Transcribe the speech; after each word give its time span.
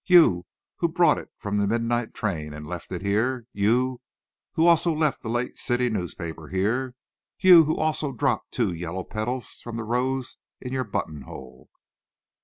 You, 0.07 0.47
who 0.77 0.87
brought 0.87 1.19
it 1.19 1.29
from 1.37 1.57
the 1.59 1.67
midnight 1.67 2.15
train, 2.15 2.53
and 2.55 2.65
left 2.65 2.91
it 2.91 3.03
here! 3.03 3.45
You, 3.53 4.01
who 4.53 4.65
also 4.65 4.91
left 4.95 5.21
the 5.21 5.29
late 5.29 5.57
city 5.57 5.91
newspaper 5.91 6.47
here! 6.47 6.95
You, 7.37 7.65
who 7.65 7.77
also 7.77 8.11
dropped 8.11 8.51
two 8.51 8.73
yellow 8.73 9.03
petals 9.03 9.59
from 9.63 9.77
the 9.77 9.83
rose 9.83 10.37
in 10.59 10.73
your 10.73 10.85
buttonhole." 10.85 11.69